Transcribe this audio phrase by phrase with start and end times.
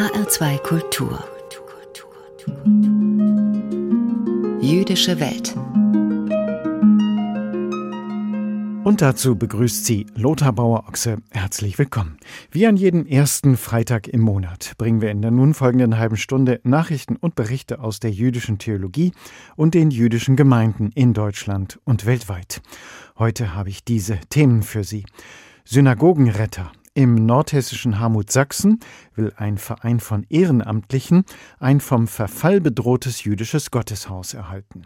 [0.00, 1.22] HR2 Kultur.
[4.62, 5.54] Jüdische Welt.
[8.82, 11.18] Und dazu begrüßt sie Lothar Bauer-Ochse.
[11.32, 12.16] Herzlich willkommen.
[12.50, 16.60] Wie an jedem ersten Freitag im Monat bringen wir in der nun folgenden halben Stunde
[16.62, 19.12] Nachrichten und Berichte aus der jüdischen Theologie
[19.54, 22.62] und den jüdischen Gemeinden in Deutschland und weltweit.
[23.18, 25.04] Heute habe ich diese Themen für Sie.
[25.66, 26.72] Synagogenretter.
[26.94, 28.80] Im nordhessischen Hamut-Sachsen
[29.14, 31.24] will ein Verein von Ehrenamtlichen
[31.60, 34.82] ein vom Verfall bedrohtes jüdisches Gotteshaus erhalten.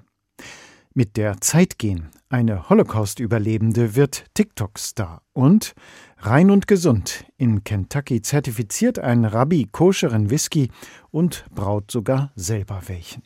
[0.93, 2.11] Mit der Zeit gehen.
[2.29, 5.23] Eine Holocaust-Überlebende wird TikTok-Star.
[5.33, 5.75] Und
[6.19, 7.25] rein und gesund.
[7.37, 10.71] In Kentucky zertifiziert ein Rabbi koscheren Whisky
[11.11, 13.23] und braut sogar selber welchen.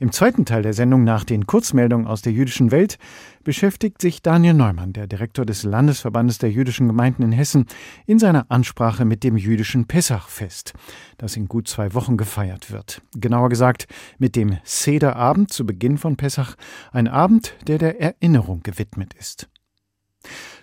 [0.00, 2.98] Im zweiten Teil der Sendung nach den Kurzmeldungen aus der jüdischen Welt
[3.44, 7.66] beschäftigt sich Daniel Neumann, der Direktor des Landesverbandes der jüdischen Gemeinden in Hessen,
[8.06, 10.72] in seiner Ansprache mit dem jüdischen Pessachfest,
[11.18, 13.02] das in gut zwei Wochen gefeiert wird.
[13.14, 13.86] Genauer gesagt
[14.18, 16.56] mit dem Sederabend zu Beginn von Pessach,
[16.92, 19.48] ein Abend, der der Erinnerung gewidmet ist.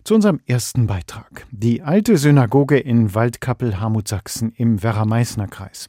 [0.10, 1.46] Zu unserem ersten Beitrag.
[1.52, 5.88] Die alte Synagoge in Waldkappel-Hamut-Sachsen im Werra-Meißner-Kreis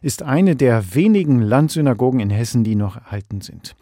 [0.00, 3.76] ist eine der wenigen Landsynagogen in Hessen, die noch erhalten sind.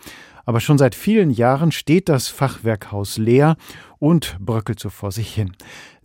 [0.44, 3.56] Aber schon seit vielen Jahren steht das Fachwerkhaus leer
[4.00, 5.52] und bröckelt so vor sich hin.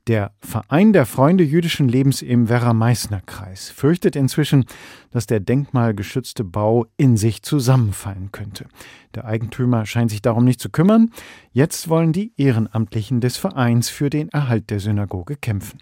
[0.08, 4.66] Der Verein der Freunde jüdischen Lebens im Werra-Meißner-Kreis fürchtet inzwischen,
[5.12, 8.66] dass der denkmalgeschützte Bau in sich zusammenfallen könnte.
[9.16, 11.12] Der Eigentümer scheint sich darum nicht zu kümmern.
[11.54, 15.80] Jetzt wollen die Ehrenamtlichen des Vereins für den Erhalt der Synagoge kämpfen.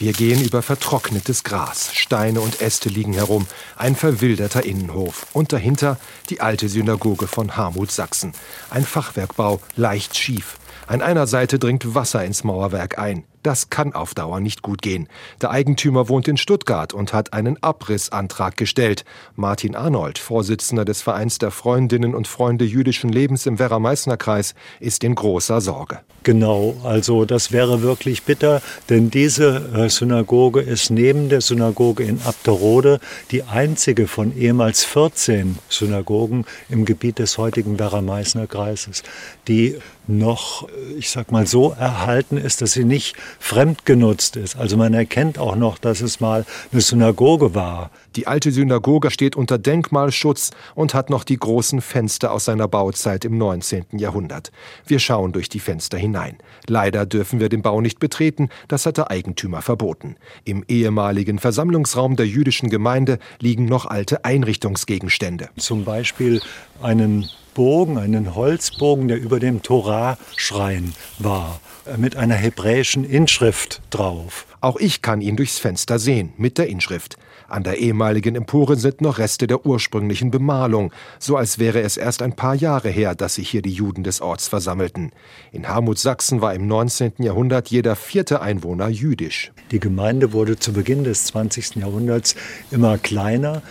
[0.00, 5.98] Wir gehen über vertrocknetes Gras, Steine und Äste liegen herum, ein verwilderter Innenhof und dahinter
[6.30, 8.32] die alte Synagoge von Harmut Sachsen.
[8.70, 10.58] Ein Fachwerkbau, leicht schief.
[10.86, 13.24] An einer Seite dringt Wasser ins Mauerwerk ein.
[13.48, 15.08] Das kann auf Dauer nicht gut gehen.
[15.40, 19.06] Der Eigentümer wohnt in Stuttgart und hat einen Abrissantrag gestellt.
[19.36, 25.14] Martin Arnold, Vorsitzender des Vereins der Freundinnen und Freunde jüdischen Lebens im Werra-Meißner-Kreis, ist in
[25.14, 26.00] großer Sorge.
[26.24, 28.60] Genau, also das wäre wirklich bitter,
[28.90, 33.00] denn diese äh, Synagoge ist neben der Synagoge in Abderode
[33.30, 39.04] die einzige von ehemals 14 Synagogen im Gebiet des heutigen Werra-Meißner-Kreises,
[39.46, 44.56] die noch, äh, ich sag mal, so erhalten ist, dass sie nicht fremdgenutzt ist.
[44.56, 47.90] Also man erkennt auch noch, dass es mal eine Synagoge war.
[48.16, 53.24] Die alte Synagoge steht unter Denkmalschutz und hat noch die großen Fenster aus seiner Bauzeit
[53.24, 53.84] im 19.
[53.92, 54.50] Jahrhundert.
[54.86, 56.38] Wir schauen durch die Fenster hinein.
[56.66, 60.16] Leider dürfen wir den Bau nicht betreten, das hat der Eigentümer verboten.
[60.44, 65.50] Im ehemaligen Versammlungsraum der jüdischen Gemeinde liegen noch alte Einrichtungsgegenstände.
[65.56, 66.40] Zum Beispiel
[66.82, 71.58] einen Bogen, einen Holzbogen, der über dem Torah-Schrein war,
[71.96, 74.46] mit einer hebräischen Inschrift drauf.
[74.60, 77.16] Auch ich kann ihn durchs Fenster sehen, mit der Inschrift.
[77.48, 82.22] An der ehemaligen Empore sind noch Reste der ursprünglichen Bemalung, so als wäre es erst
[82.22, 85.10] ein paar Jahre her, dass sich hier die Juden des Orts versammelten.
[85.50, 87.14] In Harmut Sachsen war im 19.
[87.18, 89.50] Jahrhundert jeder vierte Einwohner jüdisch.
[89.72, 91.76] Die Gemeinde wurde zu Beginn des 20.
[91.76, 92.36] Jahrhunderts
[92.70, 93.62] immer kleiner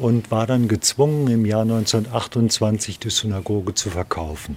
[0.00, 4.56] und war dann gezwungen, im Jahr 1928 die Synagoge zu verkaufen.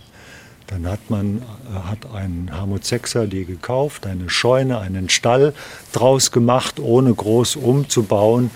[0.68, 5.54] Dann hat man äh, hat ein Hamut Sechser die gekauft, eine Scheune, einen Stall
[5.92, 8.52] draus gemacht, ohne groß umzubauen.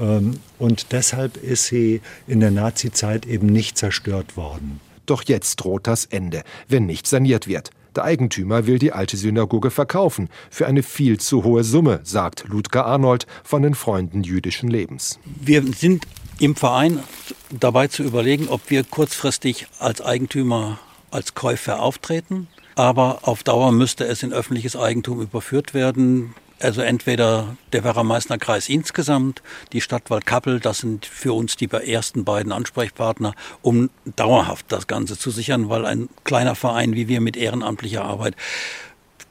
[0.00, 4.80] Ähm, und deshalb ist sie in der Nazizeit eben nicht zerstört worden.
[5.06, 7.70] Doch jetzt droht das Ende, wenn nicht saniert wird.
[7.94, 12.86] Der Eigentümer will die alte Synagoge verkaufen für eine viel zu hohe Summe, sagt Ludger
[12.86, 15.18] Arnold von den Freunden jüdischen Lebens.
[15.24, 16.06] Wir sind
[16.42, 16.98] im Verein
[17.50, 20.80] dabei zu überlegen, ob wir kurzfristig als Eigentümer,
[21.12, 22.48] als Käufer auftreten.
[22.74, 26.34] Aber auf Dauer müsste es in öffentliches Eigentum überführt werden.
[26.58, 29.40] Also entweder der Werra-Meißner Kreis insgesamt,
[29.72, 35.16] die Stadt Waldkappel, das sind für uns die ersten beiden Ansprechpartner, um dauerhaft das Ganze
[35.16, 38.34] zu sichern, weil ein kleiner Verein wie wir mit ehrenamtlicher Arbeit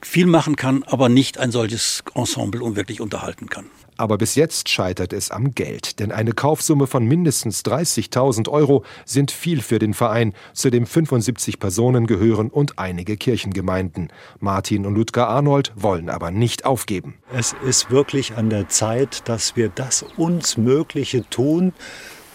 [0.02, 3.66] viel machen kann, aber nicht ein solches Ensemble unwirklich unterhalten kann.
[4.02, 9.30] Aber bis jetzt scheitert es am Geld, denn eine Kaufsumme von mindestens 30.000 Euro sind
[9.30, 14.12] viel für den Verein, zu dem 75 Personen gehören und einige Kirchengemeinden.
[14.40, 17.20] Martin und Ludger Arnold wollen aber nicht aufgeben.
[17.32, 21.72] Es ist wirklich an der Zeit, dass wir das uns Mögliche tun,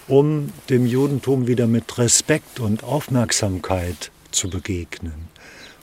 [0.06, 5.26] um dem Judentum wieder mit Respekt und Aufmerksamkeit zu begegnen.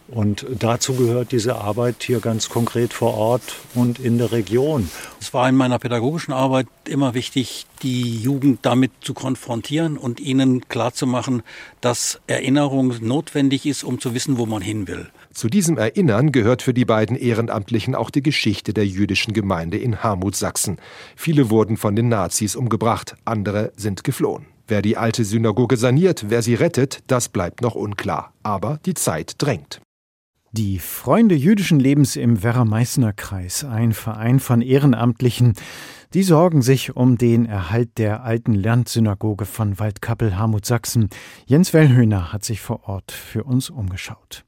[0.09, 4.89] Und dazu gehört diese Arbeit hier ganz konkret vor Ort und in der Region.
[5.19, 10.67] Es war in meiner pädagogischen Arbeit immer wichtig, die Jugend damit zu konfrontieren und ihnen
[10.67, 11.41] klarzumachen,
[11.81, 15.07] dass Erinnerung notwendig ist, um zu wissen, wo man hin will.
[15.33, 20.03] Zu diesem Erinnern gehört für die beiden Ehrenamtlichen auch die Geschichte der jüdischen Gemeinde in
[20.03, 20.77] Harmut, Sachsen.
[21.15, 24.45] Viele wurden von den Nazis umgebracht, andere sind geflohen.
[24.67, 28.33] Wer die alte Synagoge saniert, wer sie rettet, das bleibt noch unklar.
[28.43, 29.81] Aber die Zeit drängt.
[30.55, 35.53] Die Freunde jüdischen Lebens im Werra-Meißner Kreis, ein Verein von Ehrenamtlichen,
[36.13, 41.09] die sorgen sich um den Erhalt der alten Landsynagoge von Waldkappel, Harmut Sachsen.
[41.47, 44.45] Jens Wellhöhner hat sich vor Ort für uns umgeschaut.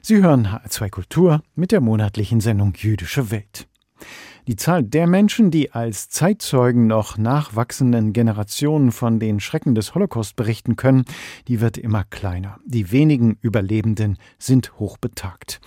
[0.00, 3.68] Sie hören HR2 Kultur mit der monatlichen Sendung Jüdische Welt.
[4.48, 10.34] Die Zahl der Menschen, die als Zeitzeugen noch nachwachsenden Generationen von den Schrecken des Holocaust
[10.34, 11.04] berichten können,
[11.46, 12.58] die wird immer kleiner.
[12.64, 15.60] Die wenigen Überlebenden sind hochbetagt.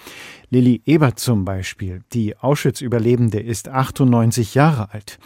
[0.49, 5.19] Lilly Ebert zum Beispiel, die Auschwitz-Überlebende, ist 98 Jahre alt.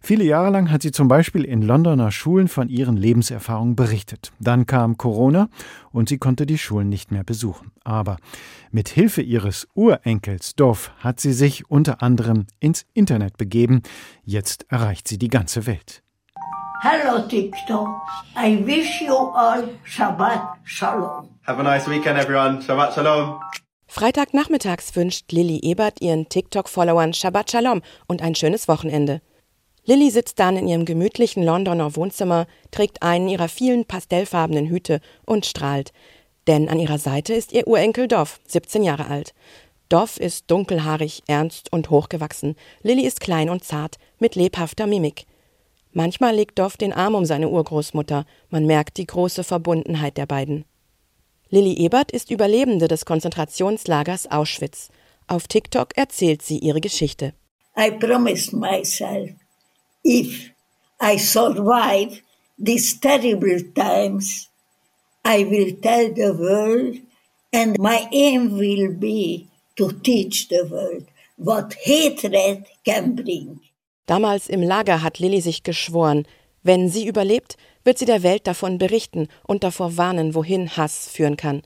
[0.00, 4.32] Viele Jahre lang hat sie zum Beispiel in Londoner Schulen von ihren Lebenserfahrungen berichtet.
[4.40, 5.48] Dann kam Corona
[5.92, 7.70] und sie konnte die Schulen nicht mehr besuchen.
[7.86, 8.16] Aber
[8.72, 13.82] mit Hilfe ihres Urenkels Dorf hat sie sich unter anderem ins Internet begeben.
[14.24, 16.02] Jetzt erreicht sie die ganze Welt.
[16.82, 17.88] Hello TikTok.
[18.36, 21.28] I wish you all Shabbat Shalom.
[21.46, 22.60] Have a nice weekend everyone.
[22.60, 23.40] Shabbat Shalom.
[23.86, 29.22] Freitagnachmittags wünscht Lilly Ebert ihren TikTok-Followern Shabbat Shalom und ein schönes Wochenende.
[29.84, 35.46] Lilly sitzt dann in ihrem gemütlichen Londoner Wohnzimmer, trägt einen ihrer vielen pastellfarbenen Hüte und
[35.46, 35.92] strahlt.
[36.46, 39.34] Denn an ihrer Seite ist ihr Urenkel Dov, 17 Jahre alt.
[39.88, 42.56] Dov ist dunkelhaarig, ernst und hochgewachsen.
[42.82, 45.26] Lilly ist klein und zart, mit lebhafter Mimik.
[45.92, 48.26] Manchmal legt Dov den Arm um seine Urgroßmutter.
[48.50, 50.64] Man merkt die große Verbundenheit der beiden.
[51.48, 54.90] Lilly Ebert ist Überlebende des Konzentrationslagers Auschwitz.
[55.28, 57.32] Auf TikTok erzählt sie ihre Geschichte.
[57.78, 59.30] I promised myself,
[60.04, 60.50] if
[61.00, 62.20] I survive
[62.58, 64.48] these terrible times,
[65.28, 66.98] I will tell the world,
[67.52, 71.04] and my aim will be to teach the world
[71.36, 73.60] what hatred can bring.
[74.06, 76.28] Damals im Lager hat Lilly sich geschworen,
[76.62, 81.36] wenn sie überlebt, wird sie der Welt davon berichten und davor warnen, wohin Hass führen
[81.36, 81.62] kann.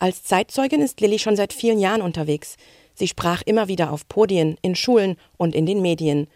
[0.00, 2.56] Als Zeitzeugin ist Lilly schon seit vielen Jahren unterwegs.
[2.94, 6.26] Sie sprach immer wieder auf Podien, in Schulen und in den Medien.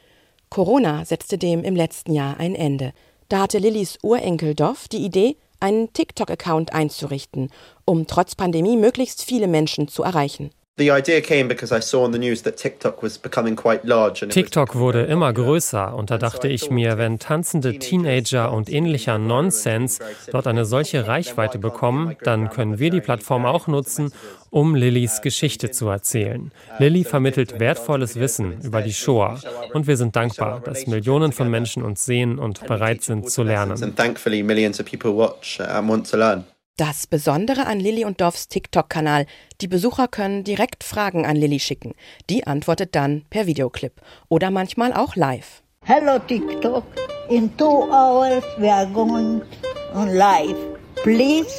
[0.49, 2.93] Corona setzte dem im letzten Jahr ein Ende.
[3.29, 7.51] Da hatte Lillys Urenkel Doff die Idee, einen TikTok-Account einzurichten,
[7.85, 10.51] um trotz Pandemie möglichst viele Menschen zu erreichen.
[14.31, 19.99] TikTok wurde immer größer und da dachte ich mir, wenn tanzende Teenager und ähnlicher Nonsens
[20.31, 24.15] dort eine solche Reichweite bekommen, dann können wir die Plattform auch nutzen,
[24.49, 26.53] um Lillys Geschichte zu erzählen.
[26.79, 29.41] Lilly vermittelt wertvolles Wissen über die Shoah.
[29.75, 33.77] Und wir sind dankbar, dass Millionen von Menschen uns sehen und bereit sind zu lernen.
[36.79, 39.27] Das Besondere an Lilly und Dorfs TikTok-Kanal,
[39.61, 41.93] die Besucher können direkt Fragen an Lilly schicken.
[42.31, 45.63] Die antwortet dann per Videoclip oder manchmal auch live.
[45.85, 46.83] Hello TikTok.
[47.29, 49.43] In two hours we are going
[49.93, 50.57] on live.
[51.03, 51.53] Please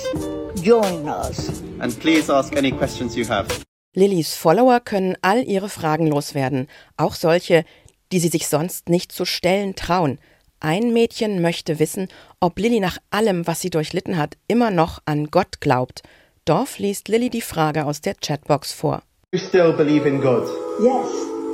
[0.63, 1.62] join us.
[1.77, 3.48] And please ask any questions you have.
[3.94, 6.68] Lillys Follower können all ihre Fragen loswerden,
[6.98, 7.65] auch solche,
[8.12, 10.18] die sie sich sonst nicht zu stellen trauen.
[10.65, 12.07] Ein Mädchen möchte wissen,
[12.39, 16.04] ob Lilly nach allem, was sie durchlitten hat, immer noch an Gott glaubt.
[16.45, 19.04] Dorf liest Lilly die Frage aus der Chatbox vor.
[19.33, 20.48] You still believe in God?
[20.80, 21.12] Yes,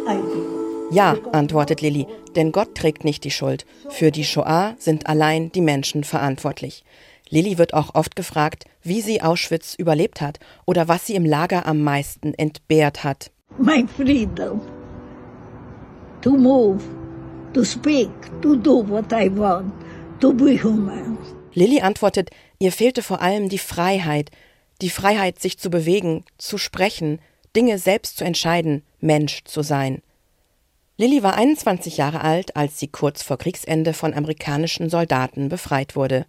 [0.07, 0.89] I do.
[0.91, 3.65] Ja, antwortet Lilly, denn Gott trägt nicht die Schuld.
[3.89, 6.83] Für die Shoah sind allein die Menschen verantwortlich.
[7.29, 10.37] Lilly wird auch oft gefragt, wie sie Auschwitz überlebt hat
[10.67, 13.31] oder was sie im Lager am meisten entbehrt hat.
[13.57, 14.61] My freedom
[16.21, 16.83] to move
[17.53, 18.09] to speak,
[18.41, 19.73] to do what I want,
[20.19, 21.17] to be human.
[21.53, 22.29] Lilly antwortet,
[22.59, 24.31] ihr fehlte vor allem die Freiheit,
[24.81, 27.19] die Freiheit, sich zu bewegen, zu sprechen,
[27.55, 30.01] Dinge selbst zu entscheiden, Mensch zu sein.
[30.97, 36.25] Lilly war 21 Jahre alt, als sie kurz vor Kriegsende von amerikanischen Soldaten befreit wurde.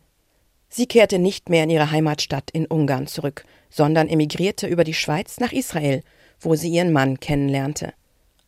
[0.68, 5.40] Sie kehrte nicht mehr in ihre Heimatstadt in Ungarn zurück, sondern emigrierte über die Schweiz
[5.40, 6.02] nach Israel,
[6.40, 7.92] wo sie ihren Mann kennenlernte.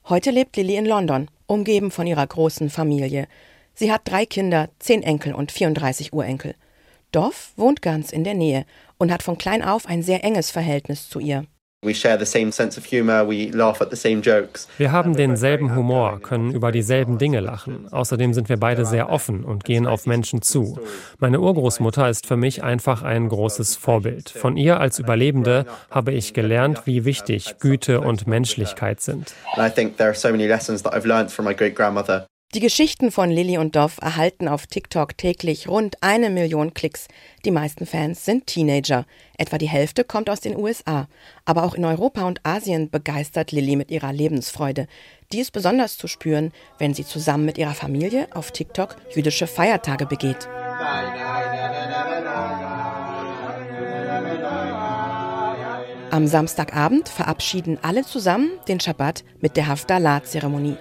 [0.08, 3.28] Heute lebt Lilly in London umgeben von ihrer großen Familie.
[3.74, 6.54] Sie hat drei Kinder, zehn Enkel und 34 Urenkel.
[7.12, 8.64] Dorf wohnt ganz in der Nähe
[8.98, 11.44] und hat von klein auf ein sehr enges Verhältnis zu ihr.
[14.78, 17.92] Wir haben denselben Humor, können über dieselben Dinge lachen.
[17.92, 20.78] Außerdem sind wir beide sehr offen und gehen auf Menschen zu.
[21.18, 24.30] Meine Urgroßmutter ist für mich einfach ein großes Vorbild.
[24.30, 29.34] Von ihr als Überlebende habe ich gelernt, wie wichtig Güte und Menschlichkeit sind.
[32.54, 37.08] Die Geschichten von Lilly und Dov erhalten auf TikTok täglich rund eine Million Klicks.
[37.46, 39.06] Die meisten Fans sind Teenager.
[39.38, 41.08] Etwa die Hälfte kommt aus den USA.
[41.46, 44.86] Aber auch in Europa und Asien begeistert Lilly mit ihrer Lebensfreude.
[45.32, 50.04] Die ist besonders zu spüren, wenn sie zusammen mit ihrer Familie auf TikTok jüdische Feiertage
[50.04, 50.46] begeht.
[56.10, 60.76] Am Samstagabend verabschieden alle zusammen den Schabbat mit der Haftalah-Zeremonie.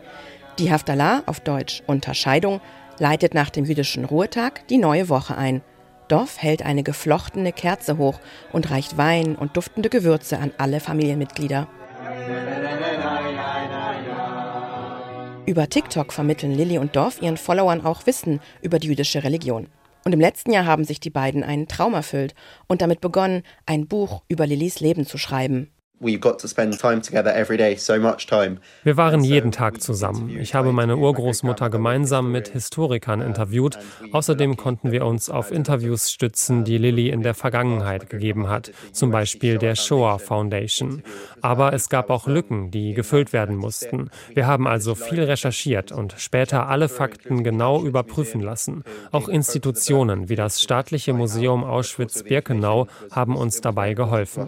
[0.62, 2.62] Die Haftalah, auf Deutsch Unterscheidung,
[3.00, 5.64] leitet nach dem jüdischen Ruhetag die neue Woche ein.
[6.08, 8.20] Dov hält eine geflochtene Kerze hoch
[8.52, 11.68] und reicht Wein und duftende Gewürze an alle Familienmitglieder.
[15.48, 19.66] Über TikTok vermitteln Lilly und Dov ihren Followern auch Wissen über die jüdische Religion.
[20.06, 22.36] Und im letzten Jahr haben sich die beiden einen Traum erfüllt
[22.68, 25.72] und damit begonnen, ein Buch über Lillys Leben zu schreiben.
[26.04, 28.58] We got to spend time together every day, so much time.
[28.84, 30.36] Wir waren jeden Tag zusammen.
[30.40, 33.78] Ich habe meine Urgroßmutter gemeinsam mit Historikern interviewt.
[34.12, 39.12] Außerdem konnten wir uns auf Interviews stützen, die Lilly in der Vergangenheit gegeben hat, zum
[39.12, 41.04] Beispiel der Shoah Foundation.
[41.42, 44.10] Aber es gab auch Lücken, die gefüllt werden mussten.
[44.34, 48.84] Wir haben also viel recherchiert und später alle Fakten genau überprüfen lassen.
[49.12, 54.48] Auch Institutionen wie das Staatliche Museum Auschwitz-Birkenau haben uns dabei geholfen.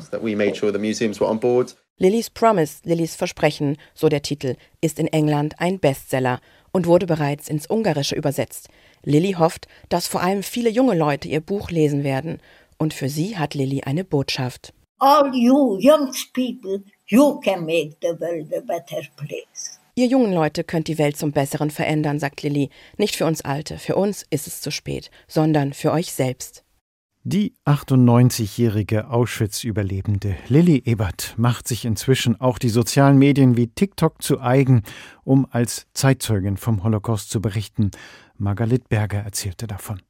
[1.98, 6.40] Lillys Promise, Lillys Versprechen, so der Titel, ist in England ein Bestseller
[6.72, 8.70] und wurde bereits ins Ungarische übersetzt.
[9.04, 12.40] Lilly hofft, dass vor allem viele junge Leute ihr Buch lesen werden.
[12.78, 14.74] Und für sie hat Lilly eine Botschaft.
[15.00, 19.80] All you young people, you can make the world a better place.
[19.96, 22.70] Ihr jungen Leute könnt die Welt zum Besseren verändern, sagt Lilly.
[22.98, 26.64] Nicht für uns Alte, für uns ist es zu spät, sondern für euch selbst.
[27.26, 34.42] Die 98-jährige Auschwitz-Überlebende Lilly Ebert macht sich inzwischen auch die sozialen Medien wie TikTok zu
[34.42, 34.84] eigen,
[35.24, 37.92] um als Zeitzeugin vom Holocaust zu berichten.
[38.38, 40.02] Margalit Berger erzählte davon.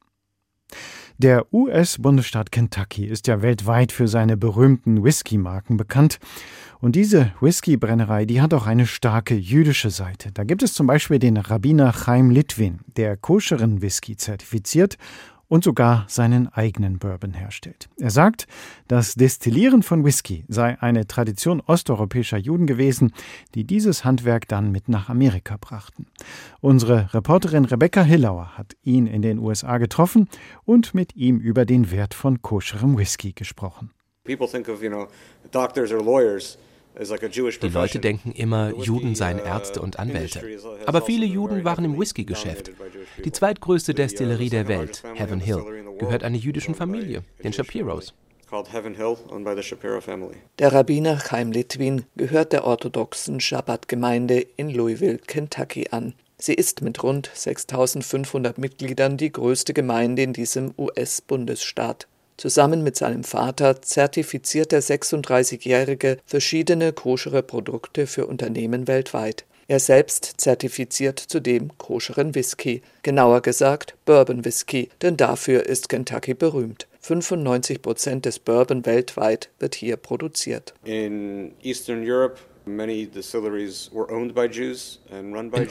[1.18, 6.18] Der US-Bundesstaat Kentucky ist ja weltweit für seine berühmten Whisky-Marken bekannt.
[6.80, 10.32] Und diese Whisky-Brennerei, die hat auch eine starke jüdische Seite.
[10.32, 14.98] Da gibt es zum Beispiel den Rabbiner Chaim Litwin, der koscheren Whisky zertifiziert
[15.54, 17.88] und sogar seinen eigenen Bourbon herstellt.
[18.00, 18.48] Er sagt,
[18.88, 23.12] das Destillieren von Whisky sei eine Tradition osteuropäischer Juden gewesen,
[23.54, 26.06] die dieses Handwerk dann mit nach Amerika brachten.
[26.60, 30.28] Unsere Reporterin Rebecca Hillauer hat ihn in den USA getroffen
[30.64, 33.92] und mit ihm über den Wert von koscherem Whisky gesprochen.
[34.24, 35.06] People think of, you know,
[35.52, 36.58] doctors or lawyers
[36.96, 40.42] die Leute denken immer, Juden seien uh, Ärzte und Anwälte.
[40.86, 42.70] Aber viele Juden waren im Whisky-Geschäft.
[43.24, 45.64] Die zweitgrößte Destillerie der Welt, Heaven Hill,
[45.98, 48.14] gehört einer jüdischen Familie, den Shapiros.
[50.58, 56.14] Der Rabbiner Chaim Litwin gehört der orthodoxen Schabbat-Gemeinde in Louisville, Kentucky an.
[56.38, 62.06] Sie ist mit rund 6500 Mitgliedern die größte Gemeinde in diesem US-Bundesstaat.
[62.36, 69.44] Zusammen mit seinem Vater zertifiziert der 36-Jährige verschiedene koschere Produkte für Unternehmen weltweit.
[69.66, 76.86] Er selbst zertifiziert zudem koscheren Whisky, genauer gesagt Bourbon Whisky, denn dafür ist Kentucky berühmt.
[77.00, 80.74] 95 Prozent des Bourbon weltweit wird hier produziert.
[80.84, 82.80] In Eastern Europe in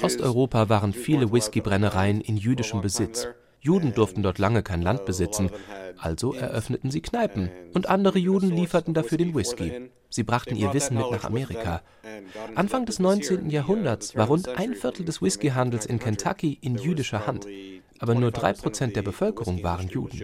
[0.04, 3.28] Osteuropa waren viele Whiskybrennereien in jüdischem Besitz.
[3.64, 5.50] Juden durften dort lange kein Land besitzen,
[5.98, 9.90] also eröffneten sie Kneipen und andere Juden lieferten dafür den Whisky.
[10.10, 11.82] Sie brachten ihr Wissen mit nach Amerika.
[12.56, 13.50] Anfang des 19.
[13.50, 17.48] Jahrhunderts war rund ein Viertel des Whiskyhandels in Kentucky in jüdischer Hand,
[18.00, 20.22] aber nur drei Prozent der Bevölkerung waren Juden.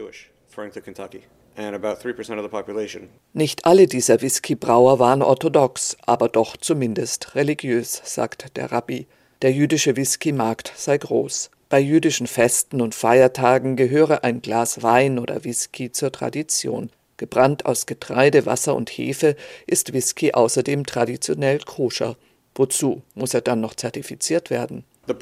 [3.33, 9.07] Nicht alle dieser Whiskybrauer waren orthodox, aber doch zumindest religiös, sagt der Rabbi.
[9.41, 11.51] Der jüdische Whiskymarkt sei groß.
[11.69, 16.89] Bei jüdischen Festen und Feiertagen gehöre ein Glas Wein oder Whisky zur Tradition.
[17.17, 19.35] Gebrannt aus Getreide, Wasser und Hefe
[19.67, 22.17] ist Whisky außerdem traditionell koscher.
[22.55, 24.83] Wozu muss er dann noch zertifiziert werden?
[25.07, 25.15] Der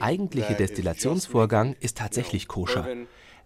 [0.00, 2.88] eigentliche Destillationsvorgang ist tatsächlich koscher.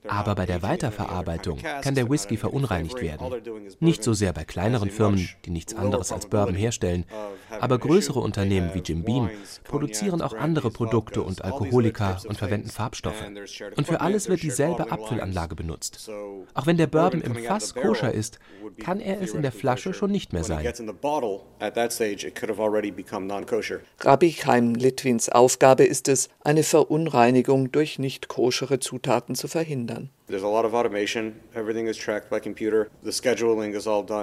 [0.09, 3.27] Aber bei der Weiterverarbeitung kann der Whisky verunreinigt werden.
[3.81, 7.05] Nicht so sehr bei kleineren Firmen, die nichts anderes als Bourbon herstellen,
[7.61, 9.31] aber größere Unternehmen wie Jim Beam
[9.65, 13.23] produzieren auch andere Produkte und Alkoholika und verwenden Farbstoffe.
[13.77, 16.11] Und für alles wird dieselbe Abfüllanlage benutzt.
[16.55, 18.39] Auch wenn der Bourbon im Fass koscher ist,
[18.83, 20.67] kann er es in der Flasche schon nicht mehr sein.
[24.01, 29.90] Rabbi Chaim Litwins Aufgabe ist es, eine Verunreinigung durch nicht koschere Zutaten zu verhindern.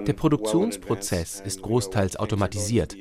[0.06, 2.96] Der Produktionsprozess ist großteils automatisiert.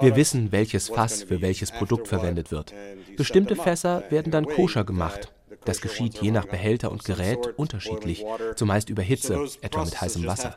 [0.00, 2.72] Wir wissen, welches Fass für welches Produkt verwendet wird.
[3.16, 5.32] Bestimmte Fässer werden dann koscher gemacht.
[5.64, 8.24] Das geschieht je nach Behälter und Gerät unterschiedlich,
[8.56, 10.56] zumeist über Hitze, etwa mit heißem Wasser.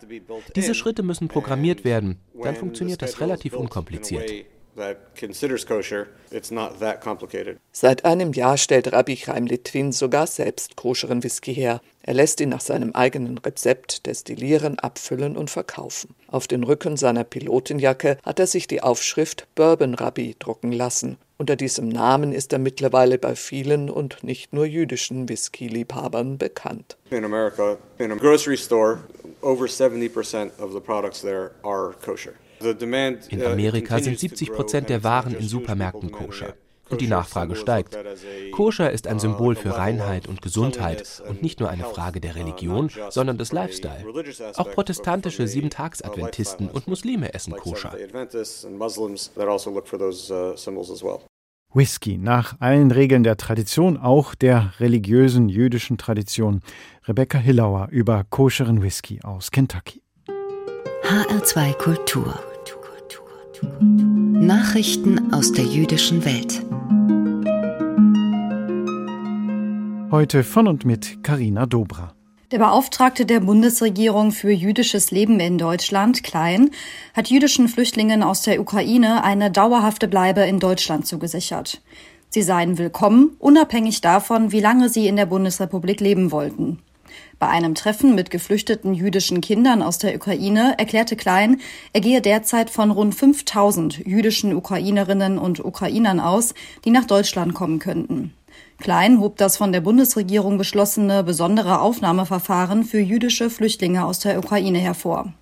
[0.55, 4.31] Diese Schritte müssen programmiert werden, dann funktioniert das relativ unkompliziert.
[7.71, 11.81] Seit einem Jahr stellt Rabbi Chaim Litvin sogar selbst koscheren Whisky her.
[12.03, 16.15] Er lässt ihn nach seinem eigenen Rezept destillieren, abfüllen und verkaufen.
[16.27, 21.17] Auf den Rücken seiner Pilotenjacke hat er sich die Aufschrift Bourbon Rabbi drucken lassen.
[21.37, 26.97] Unter diesem Namen ist er mittlerweile bei vielen und nicht nur jüdischen Whisky-Liebhabern bekannt.
[27.09, 28.99] In America, in a grocery store,
[29.41, 32.33] over 70% of the products there are kosher.
[32.63, 36.53] In uh, Amerika sind 70 Prozent der Waren in Supermärkten koscher.
[36.89, 37.97] Und die Nachfrage steigt.
[38.51, 42.91] Koscher ist ein Symbol für Reinheit und Gesundheit und nicht nur eine Frage der Religion,
[43.09, 44.05] sondern des Lifestyle.
[44.55, 47.95] Auch protestantische Siebentagsadventisten und Muslime essen Koscher.
[51.73, 56.61] Whisky nach allen Regeln der Tradition, auch der religiösen jüdischen Tradition.
[57.07, 60.03] Rebecca Hillauer über koscheren Whisky aus Kentucky.
[61.03, 62.50] HR2 Kultur.
[63.63, 66.63] Nachrichten aus der jüdischen Welt.
[70.11, 72.13] Heute von und mit Karina Dobra.
[72.51, 76.71] Der Beauftragte der Bundesregierung für jüdisches Leben in Deutschland, Klein,
[77.13, 81.83] hat jüdischen Flüchtlingen aus der Ukraine eine dauerhafte Bleibe in Deutschland zugesichert.
[82.29, 86.79] Sie seien willkommen, unabhängig davon, wie lange sie in der Bundesrepublik leben wollten.
[87.39, 91.59] Bei einem Treffen mit geflüchteten jüdischen Kindern aus der Ukraine erklärte Klein,
[91.93, 96.53] er gehe derzeit von rund 5000 jüdischen Ukrainerinnen und Ukrainern aus,
[96.85, 98.33] die nach Deutschland kommen könnten.
[98.81, 104.79] Klein hob das von der Bundesregierung beschlossene besondere Aufnahmeverfahren für jüdische Flüchtlinge aus der Ukraine
[104.79, 105.33] hervor.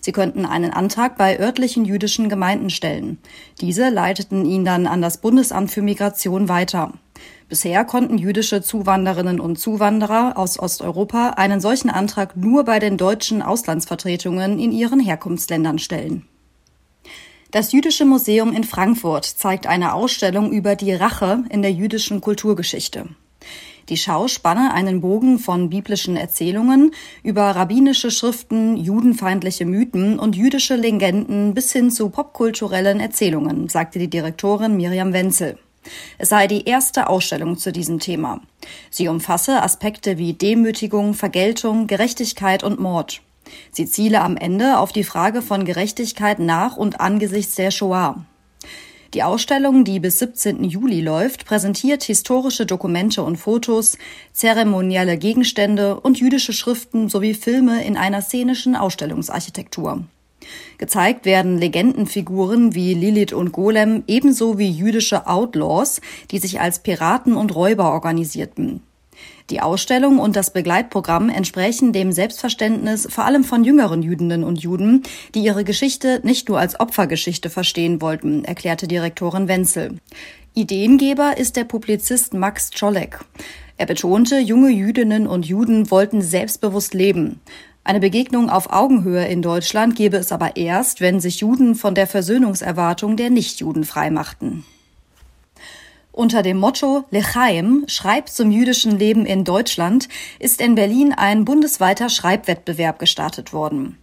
[0.00, 3.18] Sie könnten einen Antrag bei örtlichen jüdischen Gemeinden stellen.
[3.60, 6.92] Diese leiteten ihn dann an das Bundesamt für Migration weiter.
[7.48, 13.40] Bisher konnten jüdische Zuwanderinnen und Zuwanderer aus Osteuropa einen solchen Antrag nur bei den deutschen
[13.40, 16.26] Auslandsvertretungen in ihren Herkunftsländern stellen.
[17.50, 23.06] Das Jüdische Museum in Frankfurt zeigt eine Ausstellung über die Rache in der jüdischen Kulturgeschichte.
[23.88, 26.90] Die Schau spanne einen Bogen von biblischen Erzählungen
[27.22, 34.10] über rabbinische Schriften, judenfeindliche Mythen und jüdische Legenden bis hin zu popkulturellen Erzählungen, sagte die
[34.10, 35.58] Direktorin Miriam Wenzel.
[36.18, 38.40] Es sei die erste Ausstellung zu diesem Thema.
[38.90, 43.22] Sie umfasse Aspekte wie Demütigung, Vergeltung, Gerechtigkeit und Mord.
[43.72, 48.24] Sie ziele am Ende auf die Frage von Gerechtigkeit nach und angesichts der Shoah.
[49.14, 50.64] Die Ausstellung, die bis 17.
[50.64, 53.96] Juli läuft, präsentiert historische Dokumente und Fotos,
[54.34, 60.04] zeremonielle Gegenstände und jüdische Schriften sowie Filme in einer szenischen Ausstellungsarchitektur.
[60.78, 67.34] Gezeigt werden Legendenfiguren wie Lilith und Golem ebenso wie jüdische Outlaws, die sich als Piraten
[67.34, 68.82] und Räuber organisierten.
[69.50, 75.04] Die Ausstellung und das Begleitprogramm entsprechen dem Selbstverständnis vor allem von jüngeren Jüdinnen und Juden,
[75.34, 79.96] die ihre Geschichte nicht nur als Opfergeschichte verstehen wollten, erklärte Direktorin Wenzel.
[80.54, 83.24] Ideengeber ist der Publizist Max Czolek.
[83.78, 87.40] Er betonte, junge Jüdinnen und Juden wollten selbstbewusst leben.
[87.88, 92.06] Eine Begegnung auf Augenhöhe in Deutschland gäbe es aber erst, wenn sich Juden von der
[92.06, 94.66] Versöhnungserwartung der Nichtjuden freimachten.
[96.12, 102.10] Unter dem Motto Lechaim, Schreib zum jüdischen Leben in Deutschland, ist in Berlin ein bundesweiter
[102.10, 103.96] Schreibwettbewerb gestartet worden.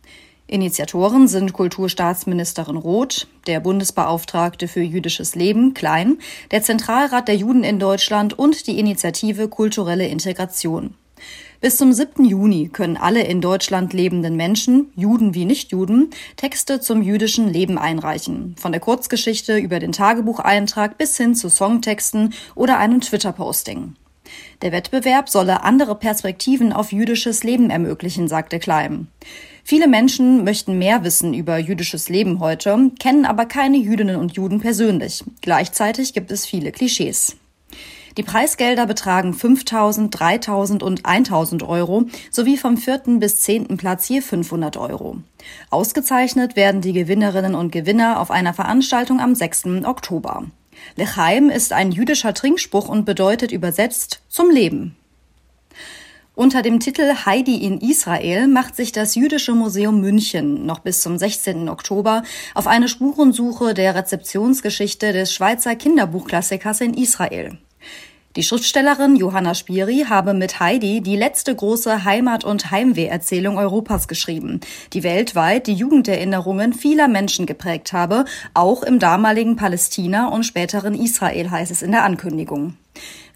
[0.47, 6.17] Initiatoren sind Kulturstaatsministerin Roth, der Bundesbeauftragte für jüdisches Leben Klein,
[6.49, 10.95] der Zentralrat der Juden in Deutschland und die Initiative Kulturelle Integration.
[11.61, 12.25] Bis zum 7.
[12.25, 18.55] Juni können alle in Deutschland lebenden Menschen, Juden wie Nichtjuden, Texte zum jüdischen Leben einreichen.
[18.57, 23.95] Von der Kurzgeschichte über den Tagebucheintrag bis hin zu Songtexten oder einem Twitter-Posting.
[24.61, 29.07] Der Wettbewerb solle andere Perspektiven auf jüdisches Leben ermöglichen, sagte Klein.
[29.63, 34.59] Viele Menschen möchten mehr wissen über jüdisches Leben heute, kennen aber keine Jüdinnen und Juden
[34.59, 35.23] persönlich.
[35.41, 37.37] Gleichzeitig gibt es viele Klischees.
[38.17, 44.21] Die Preisgelder betragen 5.000, 3.000 und 1.000 Euro sowie vom vierten bis zehnten Platz je
[44.21, 45.17] 500 Euro.
[45.69, 49.65] Ausgezeichnet werden die Gewinnerinnen und Gewinner auf einer Veranstaltung am 6.
[49.83, 50.45] Oktober.
[50.95, 54.95] Lechaim ist ein jüdischer Trinkspruch und bedeutet übersetzt zum Leben.
[56.35, 61.17] Unter dem Titel Heidi in Israel macht sich das Jüdische Museum München noch bis zum
[61.17, 61.69] 16.
[61.69, 62.23] Oktober
[62.53, 67.57] auf eine Spurensuche der Rezeptionsgeschichte des Schweizer Kinderbuchklassikers in Israel.
[68.35, 74.59] Die Schriftstellerin Johanna Spiri habe mit Heidi die letzte große Heimat- und Heimweherzählung Europas geschrieben,
[74.91, 81.49] die weltweit die Jugenderinnerungen vieler Menschen geprägt habe, auch im damaligen Palästina und späteren Israel
[81.49, 82.75] heißt es in der Ankündigung.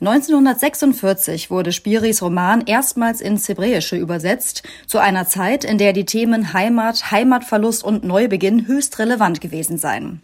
[0.02, 6.54] 1946 wurde Spiris Roman erstmals ins Hebräische übersetzt, zu einer Zeit, in der die Themen
[6.54, 10.22] Heimat, Heimatverlust und Neubeginn höchst relevant gewesen seien.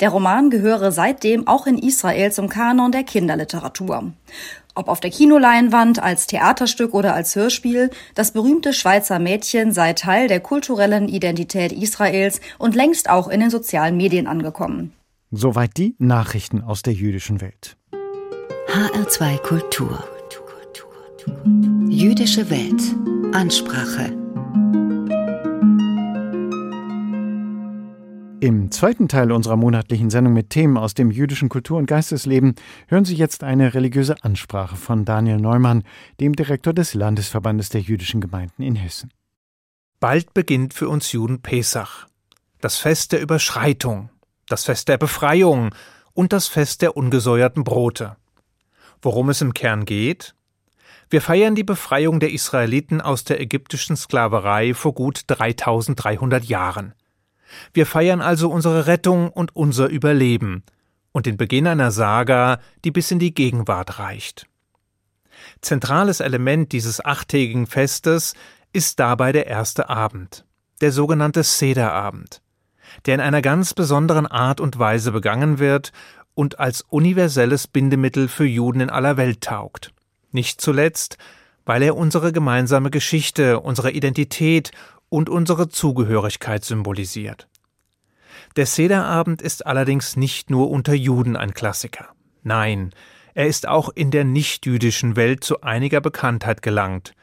[0.00, 4.12] Der Roman gehöre seitdem auch in Israel zum Kanon der Kinderliteratur.
[4.74, 10.26] Ob auf der Kinoleinwand, als Theaterstück oder als Hörspiel, das berühmte Schweizer Mädchen sei Teil
[10.26, 14.92] der kulturellen Identität Israels und längst auch in den sozialen Medien angekommen.
[15.30, 17.76] Soweit die Nachrichten aus der jüdischen Welt.
[18.72, 20.02] HR2 Kultur.
[21.90, 22.80] Jüdische Welt.
[23.34, 24.06] Ansprache.
[28.40, 32.54] Im zweiten Teil unserer monatlichen Sendung mit Themen aus dem jüdischen Kultur- und Geistesleben
[32.88, 35.82] hören Sie jetzt eine religiöse Ansprache von Daniel Neumann,
[36.18, 39.12] dem Direktor des Landesverbandes der jüdischen Gemeinden in Hessen.
[40.00, 42.06] Bald beginnt für uns Juden Pesach,
[42.62, 44.08] das Fest der Überschreitung,
[44.48, 45.74] das Fest der Befreiung
[46.14, 48.16] und das Fest der ungesäuerten Brote.
[49.02, 50.34] Worum es im Kern geht?
[51.10, 56.94] Wir feiern die Befreiung der Israeliten aus der ägyptischen Sklaverei vor gut 3300 Jahren.
[57.74, 60.62] Wir feiern also unsere Rettung und unser Überleben
[61.10, 64.46] und den Beginn einer Saga, die bis in die Gegenwart reicht.
[65.60, 68.34] Zentrales Element dieses achttägigen Festes
[68.72, 70.46] ist dabei der erste Abend,
[70.80, 72.40] der sogenannte Sederabend,
[73.04, 75.92] der in einer ganz besonderen Art und Weise begangen wird
[76.34, 79.92] und als universelles Bindemittel für Juden in aller Welt taugt.
[80.30, 81.18] Nicht zuletzt,
[81.64, 84.72] weil er unsere gemeinsame Geschichte, unsere Identität
[85.08, 87.48] und unsere Zugehörigkeit symbolisiert.
[88.56, 92.08] Der Sederabend ist allerdings nicht nur unter Juden ein Klassiker.
[92.42, 92.90] Nein,
[93.34, 97.14] er ist auch in der nichtjüdischen Welt zu einiger Bekanntheit gelangt,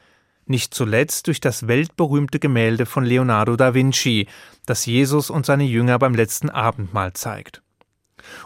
[0.46, 4.26] nicht zuletzt durch das weltberühmte Gemälde von Leonardo da Vinci,
[4.66, 7.62] das Jesus und seine Jünger beim letzten Abendmahl zeigt.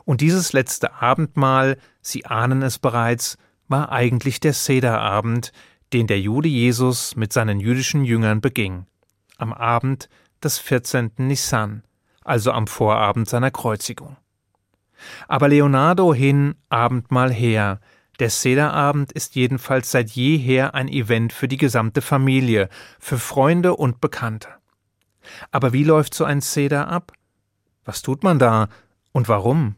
[0.05, 5.53] Und dieses letzte Abendmahl, Sie ahnen es bereits, war eigentlich der Sederabend,
[5.93, 8.87] den der Jude Jesus mit seinen jüdischen Jüngern beging,
[9.39, 10.09] am Abend
[10.43, 11.13] des 14.
[11.19, 11.83] Nissan,
[12.25, 14.17] also am Vorabend seiner Kreuzigung.
[15.29, 17.81] Aber Leonardo hin, Abendmahl her,
[18.21, 22.69] der Sederabend ist jedenfalls seit jeher ein Event für die gesamte Familie,
[23.01, 24.49] für Freunde und Bekannte.
[25.51, 27.13] Aber wie läuft so ein Seder ab?
[27.85, 28.69] Was tut man da
[29.15, 29.77] und warum?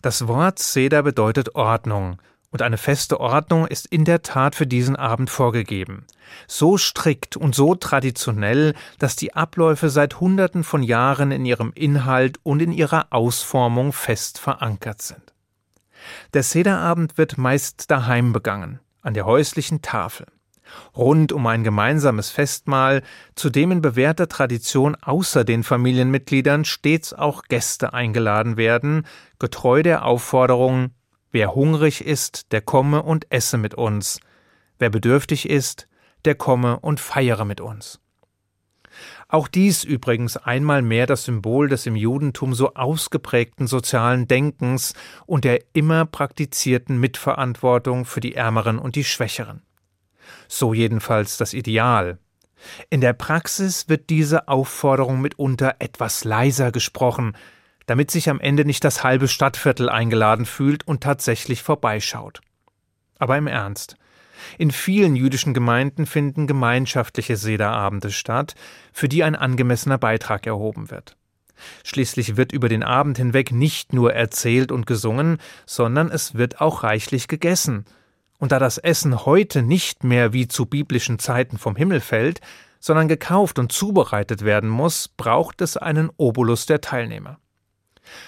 [0.00, 2.18] Das Wort Seder bedeutet Ordnung,
[2.50, 6.06] und eine feste Ordnung ist in der Tat für diesen Abend vorgegeben.
[6.46, 12.38] So strikt und so traditionell, dass die Abläufe seit Hunderten von Jahren in ihrem Inhalt
[12.42, 15.32] und in ihrer Ausformung fest verankert sind.
[16.34, 20.26] Der Sederabend wird meist daheim begangen, an der häuslichen Tafel
[20.96, 23.02] rund um ein gemeinsames Festmahl,
[23.34, 29.06] zu dem in bewährter Tradition außer den Familienmitgliedern stets auch Gäste eingeladen werden,
[29.38, 30.90] getreu der Aufforderung
[31.32, 34.20] Wer hungrig ist, der komme und esse mit uns,
[34.78, 35.88] wer bedürftig ist,
[36.26, 38.00] der komme und feiere mit uns.
[39.28, 44.92] Auch dies übrigens einmal mehr das Symbol des im Judentum so ausgeprägten sozialen Denkens
[45.24, 49.62] und der immer praktizierten Mitverantwortung für die Ärmeren und die Schwächeren.
[50.48, 52.18] So jedenfalls das Ideal.
[52.90, 57.36] In der Praxis wird diese Aufforderung mitunter etwas leiser gesprochen,
[57.86, 62.40] damit sich am Ende nicht das halbe Stadtviertel eingeladen fühlt und tatsächlich vorbeischaut.
[63.18, 63.96] Aber im Ernst.
[64.58, 68.54] In vielen jüdischen Gemeinden finden gemeinschaftliche Sederabende statt,
[68.92, 71.16] für die ein angemessener Beitrag erhoben wird.
[71.84, 76.82] Schließlich wird über den Abend hinweg nicht nur erzählt und gesungen, sondern es wird auch
[76.82, 77.84] reichlich gegessen,
[78.42, 82.40] und da das Essen heute nicht mehr wie zu biblischen Zeiten vom Himmel fällt,
[82.80, 87.38] sondern gekauft und zubereitet werden muss, braucht es einen Obolus der Teilnehmer.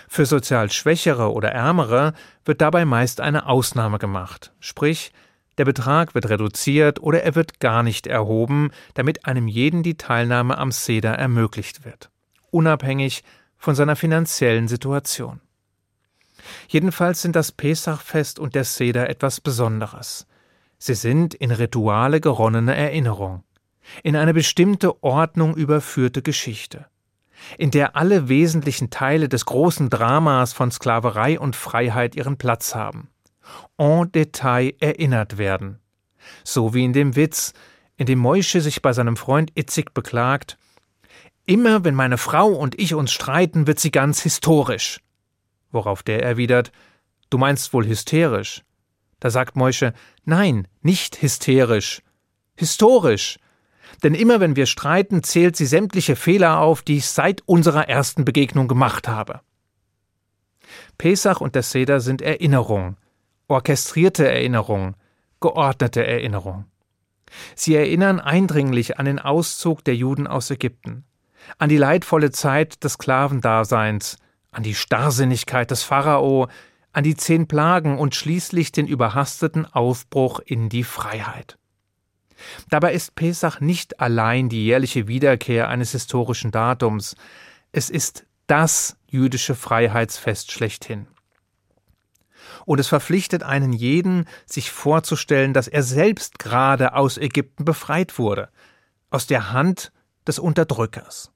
[0.06, 2.12] Für sozial Schwächere oder Ärmere
[2.44, 5.10] wird dabei meist eine Ausnahme gemacht, sprich,
[5.58, 10.58] der Betrag wird reduziert oder er wird gar nicht erhoben, damit einem jeden die Teilnahme
[10.58, 12.08] am Seder ermöglicht wird,
[12.52, 13.24] unabhängig
[13.56, 15.40] von seiner finanziellen Situation.
[16.68, 20.26] Jedenfalls sind das Pesachfest und der Seder etwas Besonderes.
[20.78, 23.42] Sie sind in Rituale geronnene Erinnerung,
[24.02, 26.86] in eine bestimmte Ordnung überführte Geschichte,
[27.58, 33.08] in der alle wesentlichen Teile des großen Dramas von Sklaverei und Freiheit ihren Platz haben,
[33.78, 35.78] en Detail erinnert werden.
[36.42, 37.52] So wie in dem Witz,
[37.96, 40.58] in dem Moische sich bei seinem Freund Itzig beklagt,
[41.46, 45.00] Immer wenn meine Frau und ich uns streiten, wird sie ganz historisch
[45.74, 46.72] worauf der erwidert
[47.30, 48.62] Du meinst wohl hysterisch.
[49.18, 49.92] Da sagt Moische,
[50.24, 52.00] nein, nicht hysterisch,
[52.54, 53.40] historisch.
[54.02, 58.24] Denn immer wenn wir streiten, zählt sie sämtliche Fehler auf, die ich seit unserer ersten
[58.24, 59.40] Begegnung gemacht habe.
[60.98, 62.96] Pesach und der Seder sind Erinnerung,
[63.48, 64.94] orchestrierte Erinnerung,
[65.40, 66.66] geordnete Erinnerung.
[67.56, 71.04] Sie erinnern eindringlich an den Auszug der Juden aus Ägypten,
[71.58, 74.18] an die leidvolle Zeit des Sklavendaseins,
[74.54, 76.48] an die Starrsinnigkeit des Pharao,
[76.92, 81.58] an die zehn Plagen und schließlich den überhasteten Aufbruch in die Freiheit.
[82.70, 87.16] Dabei ist Pesach nicht allein die jährliche Wiederkehr eines historischen Datums,
[87.72, 91.06] es ist das jüdische Freiheitsfest schlechthin.
[92.66, 98.48] Und es verpflichtet einen jeden, sich vorzustellen, dass er selbst gerade aus Ägypten befreit wurde,
[99.10, 99.92] aus der Hand
[100.26, 101.33] des Unterdrückers.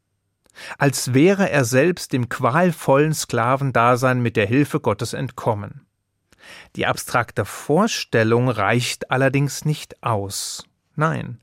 [0.79, 5.87] Als wäre er selbst dem qualvollen Sklavendasein mit der Hilfe Gottes entkommen.
[6.77, 10.65] Die abstrakte Vorstellung reicht allerdings nicht aus.
[10.97, 11.39] Nein.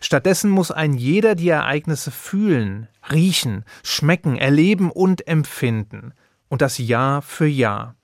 [0.00, 6.14] Stattdessen muss ein jeder die Ereignisse fühlen, riechen, schmecken, erleben und empfinden,
[6.48, 7.94] und das Jahr für Jahr.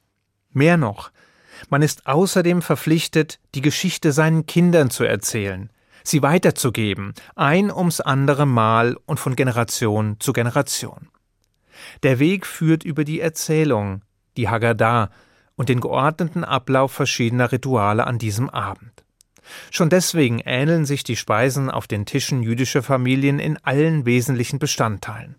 [0.53, 1.11] Mehr noch,
[1.69, 5.71] man ist außerdem verpflichtet, die Geschichte seinen Kindern zu erzählen,
[6.05, 11.09] sie weiterzugeben, ein ums andere Mal und von Generation zu Generation.
[12.03, 14.03] Der Weg führt über die Erzählung,
[14.37, 15.11] die Haggadah
[15.57, 19.05] und den geordneten Ablauf verschiedener Rituale an diesem Abend.
[19.71, 25.37] Schon deswegen ähneln sich die Speisen auf den Tischen jüdischer Familien in allen wesentlichen Bestandteilen,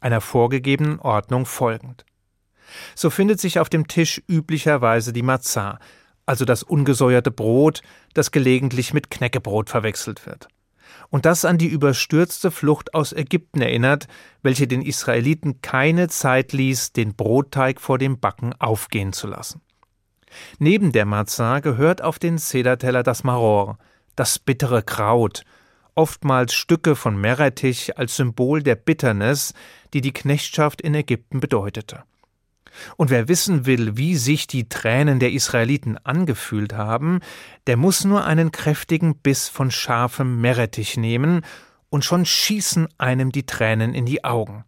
[0.00, 2.04] einer vorgegebenen Ordnung folgend.
[2.94, 5.78] So findet sich auf dem Tisch üblicherweise die Matzah,
[6.26, 7.82] also das ungesäuerte Brot,
[8.14, 10.48] das gelegentlich mit Knäckebrot verwechselt wird.
[11.08, 14.08] Und das an die überstürzte Flucht aus Ägypten erinnert,
[14.42, 19.60] welche den Israeliten keine Zeit ließ, den Brotteig vor dem Backen aufgehen zu lassen.
[20.58, 23.78] Neben der Matzah gehört auf den Sederteller das Maror,
[24.16, 25.44] das bittere Kraut,
[25.94, 29.54] oftmals Stücke von Meerrettich als Symbol der Bitternis,
[29.94, 32.02] die die Knechtschaft in Ägypten bedeutete.
[32.96, 37.20] Und wer wissen will, wie sich die Tränen der Israeliten angefühlt haben,
[37.66, 41.42] der muss nur einen kräftigen Biss von scharfem Meerrettich nehmen,
[41.88, 44.64] und schon schießen einem die Tränen in die Augen.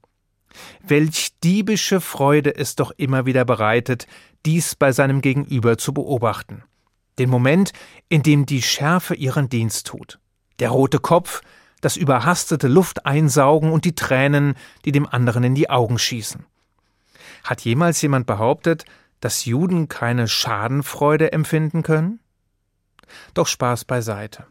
[0.86, 4.06] Welch diebische Freude es doch immer wieder bereitet,
[4.46, 6.62] dies bei seinem Gegenüber zu beobachten.
[7.18, 7.72] Den Moment,
[8.08, 10.20] in dem die Schärfe ihren Dienst tut.
[10.60, 11.42] Der rote Kopf,
[11.80, 16.44] das überhastete Lufteinsaugen und die Tränen, die dem anderen in die Augen schießen.
[17.44, 18.84] Hat jemals jemand behauptet,
[19.20, 22.20] dass Juden keine Schadenfreude empfinden können?
[23.34, 24.46] Doch Spaß beiseite.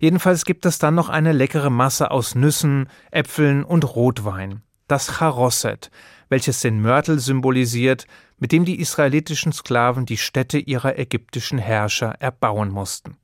[0.00, 5.90] Jedenfalls gibt es dann noch eine leckere Masse aus Nüssen, Äpfeln und Rotwein, das Charosset,
[6.28, 8.06] welches den Mörtel symbolisiert,
[8.38, 13.16] mit dem die israelitischen Sklaven die Städte ihrer ägyptischen Herrscher erbauen mussten.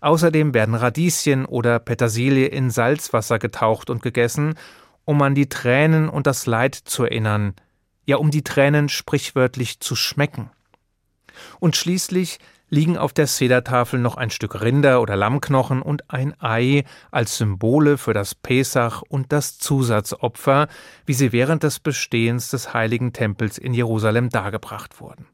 [0.00, 4.54] Außerdem werden Radieschen oder Petersilie in Salzwasser getaucht und gegessen,
[5.04, 7.54] um an die Tränen und das Leid zu erinnern,
[8.06, 10.50] ja um die Tränen sprichwörtlich zu schmecken.
[11.60, 12.38] Und schließlich
[12.68, 17.98] liegen auf der Sedertafel noch ein Stück Rinder- oder Lammknochen und ein Ei als Symbole
[17.98, 20.68] für das Pesach und das Zusatzopfer,
[21.04, 25.26] wie sie während des Bestehens des heiligen Tempels in Jerusalem dargebracht wurden.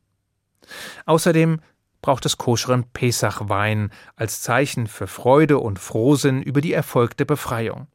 [1.07, 1.61] Außerdem
[2.03, 7.87] braucht es koscheren Pesachwein als Zeichen für Freude und Frohsinn über die erfolgte Befreiung.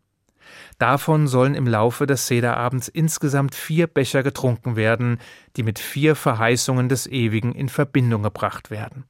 [0.77, 5.19] Davon sollen im Laufe des Sederabends insgesamt vier Becher getrunken werden,
[5.55, 9.05] die mit vier Verheißungen des Ewigen in Verbindung gebracht werden.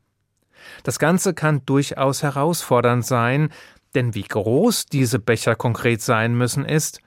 [0.83, 3.49] Das Ganze kann durchaus herausfordernd sein,
[3.95, 7.01] denn wie groß diese Becher konkret sein müssen, ist,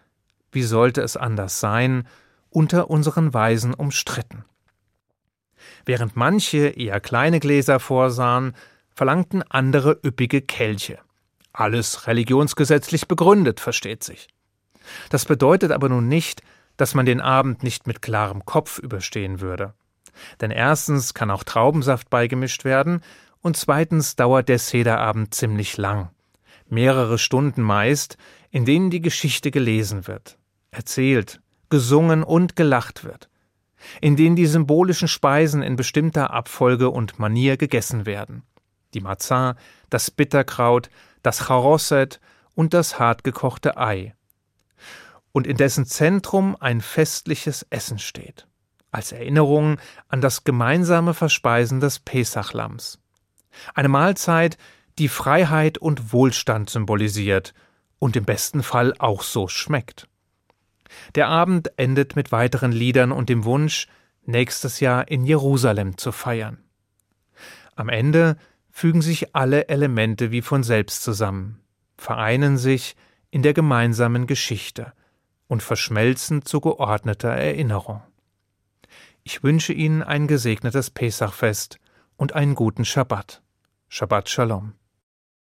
[0.52, 2.06] wie sollte es anders sein,
[2.50, 4.44] unter unseren Weisen umstritten.
[5.84, 8.54] Während manche eher kleine Gläser vorsahen,
[8.94, 10.98] verlangten andere üppige Kelche.
[11.52, 14.28] Alles religionsgesetzlich begründet, versteht sich.
[15.10, 16.42] Das bedeutet aber nun nicht,
[16.76, 19.74] dass man den Abend nicht mit klarem Kopf überstehen würde.
[20.40, 23.02] Denn erstens kann auch Traubensaft beigemischt werden
[23.42, 26.10] und zweitens dauert der Sederabend ziemlich lang.
[26.68, 28.16] Mehrere Stunden meist,
[28.50, 30.38] in denen die Geschichte gelesen wird,
[30.70, 33.28] erzählt, gesungen und gelacht wird,
[34.00, 38.42] in denen die symbolischen Speisen in bestimmter Abfolge und Manier gegessen werden.
[38.94, 39.56] Die Mazah,
[39.88, 40.90] das Bitterkraut,
[41.22, 42.20] das Charosset
[42.54, 44.14] und das hartgekochte Ei.
[45.32, 48.46] Und in dessen Zentrum ein festliches Essen steht,
[48.90, 49.78] als Erinnerung
[50.08, 52.98] an das gemeinsame Verspeisen des Pesachlams.
[53.74, 54.58] Eine Mahlzeit,
[54.98, 57.54] die Freiheit und Wohlstand symbolisiert
[57.98, 60.08] und im besten Fall auch so schmeckt.
[61.14, 63.86] Der Abend endet mit weiteren Liedern und dem Wunsch,
[64.24, 66.58] nächstes Jahr in Jerusalem zu feiern.
[67.76, 68.36] Am Ende
[68.70, 71.60] fügen sich alle Elemente wie von selbst zusammen,
[71.96, 72.96] vereinen sich
[73.30, 74.92] in der gemeinsamen Geschichte
[75.46, 78.02] und verschmelzen zu geordneter Erinnerung.
[79.22, 81.78] Ich wünsche Ihnen ein gesegnetes Pesachfest
[82.16, 83.42] und einen guten Schabbat.
[83.88, 84.74] Shabbat Shalom.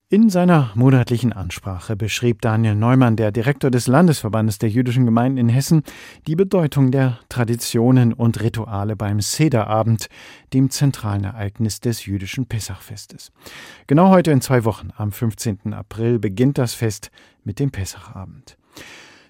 [0.07, 5.49] In seiner monatlichen Ansprache beschrieb Daniel Neumann, der Direktor des Landesverbandes der jüdischen Gemeinden in
[5.49, 5.81] Hessen,
[6.27, 10.09] die Bedeutung der Traditionen und Rituale beim Sederabend,
[10.53, 13.31] dem zentralen Ereignis des jüdischen Pessachfestes.
[13.87, 15.73] Genau heute in zwei Wochen, am 15.
[15.73, 17.09] April, beginnt das Fest
[17.43, 18.57] mit dem Pessachabend.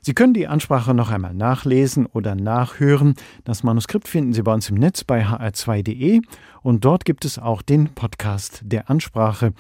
[0.02, 3.16] Sie können die Ansprache noch einmal nachlesen oder nachhören.
[3.44, 6.22] Das Manuskript finden Sie bei uns im Netz bei hr2.de
[6.62, 9.54] und dort gibt es auch den Podcast der Ansprache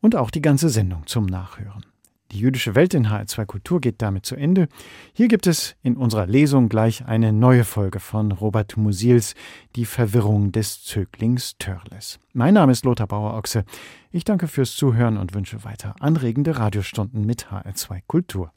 [0.00, 1.84] und auch die ganze Sendung zum Nachhören.
[2.32, 4.68] Die jüdische Welt in HR2 Kultur geht damit zu Ende.
[5.14, 9.34] Hier gibt es in unserer Lesung gleich eine neue Folge von Robert Musils
[9.76, 12.18] Die Verwirrung des Zöglings Törles.
[12.34, 13.64] Mein Name ist Lothar Bauer-Ochse.
[14.10, 18.52] Ich danke fürs Zuhören und wünsche weiter anregende Radiostunden mit HR2 Kultur.